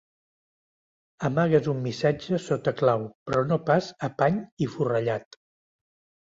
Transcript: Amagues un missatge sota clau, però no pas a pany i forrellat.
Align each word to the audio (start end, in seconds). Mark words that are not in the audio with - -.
Amagues 1.27 1.69
un 1.73 1.83
missatge 1.83 2.39
sota 2.45 2.73
clau, 2.79 3.05
però 3.29 3.45
no 3.51 3.59
pas 3.69 3.91
a 4.09 4.11
pany 4.23 4.41
i 4.67 4.71
forrellat. 4.75 5.41